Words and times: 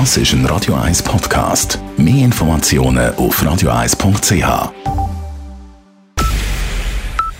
Das 0.00 0.16
ist 0.16 0.32
ein 0.32 0.44
Radio 0.46 0.74
1 0.74 1.04
Podcast. 1.04 1.78
Mehr 1.96 2.24
Informationen 2.24 3.14
auf 3.14 3.40
radio1.ch. 3.40 4.72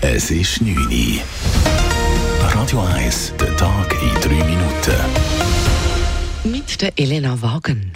Es 0.00 0.30
ist 0.30 0.60
9 0.60 0.76
Uhr. 0.76 1.20
Radio 2.54 2.80
1, 2.94 3.32
der 3.40 3.56
Tag 3.56 3.92
in 4.00 4.20
3 4.20 4.44
Minuten. 4.44 4.94
Mit 6.44 6.80
der 6.80 6.96
Elena 6.96 7.42
Wagen. 7.42 7.94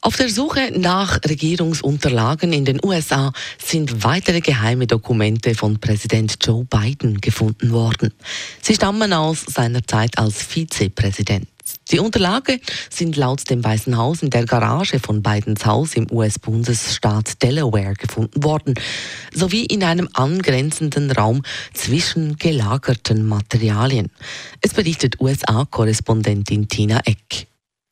Auf 0.00 0.16
der 0.16 0.30
Suche 0.30 0.72
nach 0.74 1.20
Regierungsunterlagen 1.22 2.54
in 2.54 2.64
den 2.64 2.82
USA 2.82 3.34
sind 3.62 4.02
weitere 4.02 4.40
geheime 4.40 4.86
Dokumente 4.86 5.54
von 5.54 5.78
Präsident 5.78 6.38
Joe 6.40 6.64
Biden 6.64 7.20
gefunden 7.20 7.70
worden. 7.70 8.14
Sie 8.62 8.74
stammen 8.74 9.12
aus 9.12 9.42
seiner 9.42 9.86
Zeit 9.86 10.16
als 10.16 10.42
Vizepräsident. 10.42 11.48
Die 11.92 12.00
Unterlagen 12.00 12.60
sind 12.90 13.16
laut 13.16 13.48
dem 13.48 13.62
Weißen 13.62 13.96
Haus 13.96 14.22
in 14.22 14.30
der 14.30 14.44
Garage 14.44 14.98
von 14.98 15.22
Bidens 15.22 15.64
Haus 15.66 15.94
im 15.94 16.10
US-Bundesstaat 16.10 17.42
Delaware 17.42 17.94
gefunden 17.94 18.42
worden, 18.42 18.74
sowie 19.32 19.64
in 19.64 19.84
einem 19.84 20.08
angrenzenden 20.12 21.12
Raum 21.12 21.42
zwischen 21.74 22.36
gelagerten 22.36 23.24
Materialien. 23.26 24.10
Es 24.60 24.74
berichtet 24.74 25.20
USA-Korrespondentin 25.20 26.68
Tina 26.68 27.00
Eck. 27.04 27.46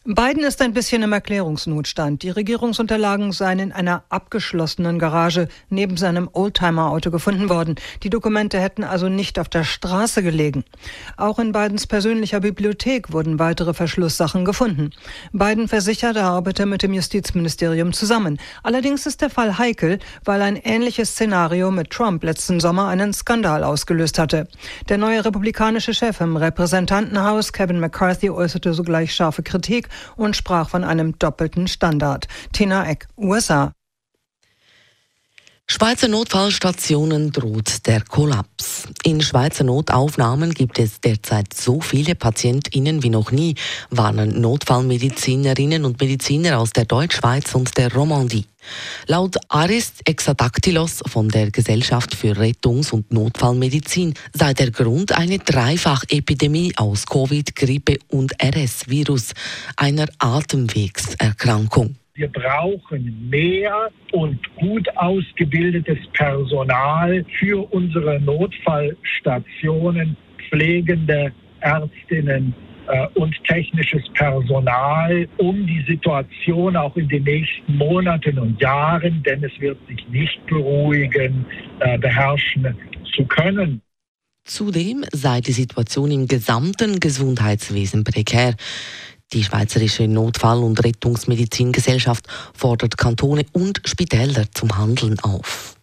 Biden 0.06 0.44
ist 0.44 0.60
ein 0.60 0.74
bisschen 0.74 1.02
im 1.02 1.14
Erklärungsnotstand. 1.14 2.22
Die 2.22 2.28
Regierungsunterlagen 2.28 3.32
seien 3.32 3.58
in 3.58 3.72
einer 3.72 4.04
abgeschlossenen 4.10 4.98
Garage 4.98 5.48
neben 5.70 5.96
seinem 5.96 6.28
Oldtimer-Auto 6.30 7.10
gefunden 7.10 7.48
worden. 7.48 7.76
Die 8.02 8.10
Dokumente 8.10 8.60
hätten 8.60 8.84
also 8.84 9.08
nicht 9.08 9.38
auf 9.38 9.48
der 9.48 9.64
Straße 9.64 10.22
gelegen. 10.22 10.62
Auch 11.16 11.38
in 11.38 11.52
Bidens 11.52 11.86
persönlicher 11.86 12.40
Bibliothek 12.40 13.14
wurden 13.14 13.38
weitere 13.38 13.72
Verschlusssachen 13.72 14.44
gefunden. 14.44 14.90
Biden 15.32 15.68
versichert, 15.68 16.16
er 16.16 16.26
arbeite 16.26 16.66
mit 16.66 16.82
dem 16.82 16.92
Justizministerium 16.92 17.94
zusammen. 17.94 18.38
Allerdings 18.62 19.06
ist 19.06 19.22
der 19.22 19.30
Fall 19.30 19.56
heikel, 19.56 20.00
weil 20.22 20.42
ein 20.42 20.56
ähnliches 20.56 21.12
Szenario 21.12 21.70
mit 21.70 21.88
Trump 21.88 22.24
letzten 22.24 22.60
Sommer 22.60 22.88
einen 22.88 23.14
Skandal 23.14 23.64
ausgelöst 23.64 24.18
hatte. 24.18 24.48
Der 24.90 24.98
neue 24.98 25.24
republikanische 25.24 25.94
Chef 25.94 26.20
im 26.20 26.36
Repräsentantenhaus, 26.36 27.54
Kevin 27.54 27.80
McCarthy, 27.80 28.28
äußerte 28.28 28.74
sogleich 28.74 29.14
scharfe 29.14 29.42
Kritik 29.42 29.88
und 30.16 30.36
sprach 30.36 30.70
von 30.70 30.84
einem 30.84 31.18
doppelten 31.18 31.68
Standard. 31.68 32.26
Tina 32.52 32.88
Eck, 32.88 33.06
USA. 33.16 33.73
Schweizer 35.66 36.06
Notfallstationen 36.06 37.32
droht 37.32 37.86
der 37.86 38.02
Kollaps. 38.02 38.84
In 39.02 39.20
Schweizer 39.20 39.64
Notaufnahmen 39.64 40.54
gibt 40.54 40.78
es 40.78 41.00
derzeit 41.00 41.52
so 41.52 41.80
viele 41.80 42.14
PatientInnen 42.14 43.02
wie 43.02 43.10
noch 43.10 43.32
nie, 43.32 43.56
warnen 43.90 44.40
Notfallmedizinerinnen 44.40 45.84
und 45.84 46.00
Mediziner 46.00 46.60
aus 46.60 46.70
der 46.70 46.84
Deutschschweiz 46.84 47.54
und 47.54 47.76
der 47.76 47.92
Romandie. 47.92 48.46
Laut 49.08 49.36
Aris 49.48 49.94
Exadactylos 50.04 51.02
von 51.06 51.28
der 51.28 51.50
Gesellschaft 51.50 52.14
für 52.14 52.36
Rettungs- 52.36 52.92
und 52.92 53.12
Notfallmedizin 53.12 54.14
sei 54.32 54.54
der 54.54 54.70
Grund 54.70 55.12
eine 55.12 55.38
Dreifachepidemie 55.38 56.74
aus 56.76 57.04
Covid, 57.04 57.56
Grippe 57.56 57.98
und 58.08 58.32
RS-Virus, 58.40 59.32
einer 59.76 60.06
Atemwegserkrankung. 60.18 61.96
Wir 62.16 62.28
brauchen 62.28 63.28
mehr 63.28 63.90
und 64.12 64.38
gut 64.54 64.88
ausgebildetes 64.94 65.98
Personal 66.12 67.24
für 67.40 67.68
unsere 67.72 68.20
Notfallstationen, 68.20 70.16
pflegende 70.48 71.32
Ärztinnen 71.58 72.54
äh, 72.86 73.08
und 73.14 73.34
technisches 73.48 74.04
Personal, 74.12 75.26
um 75.38 75.66
die 75.66 75.84
Situation 75.88 76.76
auch 76.76 76.94
in 76.96 77.08
den 77.08 77.24
nächsten 77.24 77.76
Monaten 77.76 78.38
und 78.38 78.60
Jahren, 78.60 79.20
denn 79.24 79.42
es 79.42 79.60
wird 79.60 79.84
sich 79.88 80.06
nicht 80.08 80.46
beruhigen, 80.46 81.44
äh, 81.80 81.98
beherrschen 81.98 82.76
zu 83.12 83.24
können. 83.24 83.82
Zudem 84.46 85.04
sei 85.10 85.40
die 85.40 85.52
Situation 85.52 86.10
im 86.12 86.28
gesamten 86.28 87.00
Gesundheitswesen 87.00 88.04
prekär. 88.04 88.54
Die 89.32 89.42
Schweizerische 89.42 90.06
Notfall- 90.06 90.62
und 90.62 90.82
Rettungsmedizingesellschaft 90.84 92.26
fordert 92.54 92.96
Kantone 92.96 93.46
und 93.52 93.80
Spitäler 93.84 94.44
zum 94.52 94.76
Handeln 94.76 95.18
auf. 95.20 95.76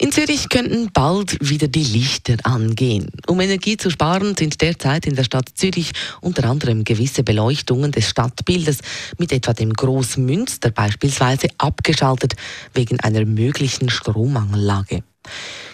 In 0.00 0.12
Zürich 0.12 0.48
könnten 0.48 0.92
bald 0.92 1.36
wieder 1.40 1.66
die 1.66 1.82
Lichter 1.82 2.36
angehen. 2.44 3.10
Um 3.26 3.40
Energie 3.40 3.76
zu 3.76 3.90
sparen, 3.90 4.36
sind 4.36 4.60
derzeit 4.62 5.06
in 5.06 5.16
der 5.16 5.24
Stadt 5.24 5.48
Zürich 5.56 5.90
unter 6.20 6.48
anderem 6.48 6.84
gewisse 6.84 7.24
Beleuchtungen 7.24 7.90
des 7.90 8.08
Stadtbildes 8.08 8.78
mit 9.18 9.32
etwa 9.32 9.54
dem 9.54 9.72
Großmünster 9.72 10.70
beispielsweise 10.70 11.48
abgeschaltet 11.58 12.36
wegen 12.74 13.00
einer 13.00 13.24
möglichen 13.24 13.90
Strommangellage. 13.90 15.02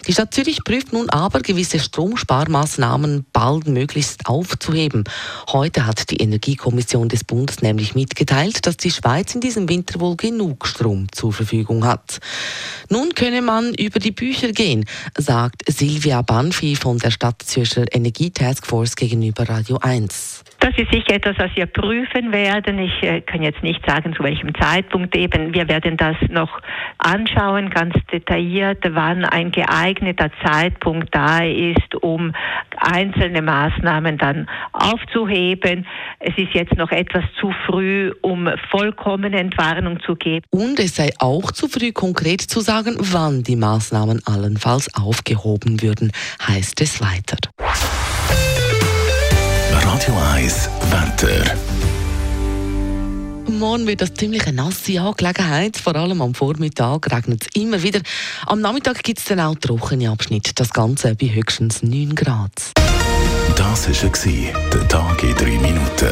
Die 0.07 0.13
Stadt 0.13 0.35
Zürich 0.35 0.63
prüft 0.63 0.93
nun 0.93 1.09
aber, 1.09 1.41
gewisse 1.41 1.79
Stromsparmaßnahmen 1.79 3.25
bald 3.33 3.67
möglichst 3.67 4.27
aufzuheben. 4.27 5.03
Heute 5.51 5.87
hat 5.87 6.11
die 6.11 6.17
Energiekommission 6.17 7.09
des 7.09 7.23
Bundes 7.23 7.63
nämlich 7.63 7.95
mitgeteilt, 7.95 8.67
dass 8.67 8.77
die 8.77 8.91
Schweiz 8.91 9.33
in 9.33 9.41
diesem 9.41 9.67
Winter 9.67 9.99
wohl 9.99 10.15
genug 10.15 10.67
Strom 10.67 11.07
zur 11.11 11.33
Verfügung 11.33 11.85
hat. 11.85 12.19
Nun 12.89 13.15
könne 13.15 13.41
man 13.41 13.73
über 13.73 13.99
die 13.99 14.11
Bücher 14.11 14.51
gehen, 14.51 14.85
sagt 15.17 15.63
Silvia 15.67 16.21
Banfi 16.21 16.75
von 16.75 16.99
der 16.99 17.09
Stadt 17.09 17.41
Zürcher 17.41 17.85
Energietaskforce 17.91 18.95
gegenüber 18.95 19.49
Radio 19.49 19.77
1. 19.77 20.44
Das 20.59 20.71
ist 20.77 20.91
sicher 20.91 21.13
etwas, 21.13 21.35
was 21.37 21.51
wir 21.55 21.65
prüfen 21.65 22.31
werden. 22.31 22.79
Ich 22.79 23.03
äh, 23.03 23.21
kann 23.21 23.43
jetzt 23.43 23.61
nicht 23.61 23.85
sagen, 23.85 24.13
zu 24.15 24.23
welchem 24.23 24.53
Zeitpunkt 24.55 25.15
eben. 25.15 25.53
Wir 25.53 25.67
werden 25.67 25.97
das 25.97 26.15
noch 26.29 26.49
anschauen, 26.97 27.69
ganz 27.69 27.93
detailliert, 28.11 28.83
wann 28.89 29.25
ein 29.25 29.51
geeigneter 29.51 30.31
Zeitpunkt 30.43 31.13
da 31.13 31.43
ist, 31.43 31.95
um 32.01 32.33
einzelne 32.77 33.41
Maßnahmen 33.41 34.17
dann 34.17 34.47
aufzuheben. 34.71 35.85
Es 36.19 36.37
ist 36.37 36.53
jetzt 36.53 36.75
noch 36.75 36.91
etwas 36.91 37.23
zu 37.39 37.53
früh, 37.65 38.13
um 38.21 38.49
vollkommene 38.71 39.39
Entwarnung 39.39 39.99
zu 40.01 40.15
geben. 40.15 40.45
Und 40.49 40.79
es 40.79 40.95
sei 40.95 41.11
auch 41.19 41.51
zu 41.51 41.67
früh, 41.67 41.91
konkret 41.91 42.41
zu 42.41 42.61
sagen, 42.61 42.95
wann 42.99 43.43
die 43.43 43.55
Maßnahmen 43.55 44.21
allenfalls 44.25 44.93
aufgehoben 44.95 45.81
würden, 45.81 46.11
heißt 46.47 46.81
es 46.81 47.01
weiter. 47.01 47.37
Radio 49.95 50.13
1 50.33 50.69
Wetter. 50.91 51.55
Morgen 53.47 53.87
wird 53.87 54.01
das 54.01 54.13
ziemlich 54.13 54.45
eine 54.45 54.57
nasse 54.57 54.99
Angelegenheit. 54.99 55.77
Vor 55.77 55.95
allem 55.95 56.21
am 56.21 56.35
Vormittag 56.35 57.09
regnet 57.13 57.43
es 57.43 57.61
immer 57.61 57.81
wieder. 57.81 58.01
Am 58.45 58.59
Nachmittag 58.59 59.03
gibt 59.03 59.19
es 59.19 59.25
dann 59.25 59.39
auch 59.39 59.55
trockene 59.55 60.09
Abschnitte. 60.09 60.53
Das 60.53 60.73
Ganze 60.73 61.15
bei 61.15 61.27
höchstens 61.27 61.81
9 61.81 62.13
Grad. 62.13 62.51
Das 63.55 63.87
war 63.87 64.53
der 64.73 64.87
Tag 64.89 65.23
in 65.23 65.33
3 65.33 65.45
Minuten. 65.45 66.09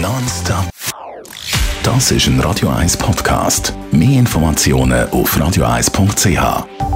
Nonstop. 0.00 0.70
Das 1.82 2.12
ist 2.12 2.28
ein 2.28 2.38
Radio 2.38 2.68
1 2.68 2.96
Podcast. 2.98 3.74
Mehr 3.90 4.20
Informationen 4.20 5.10
auf 5.10 5.36
radio1.ch. 5.36 6.89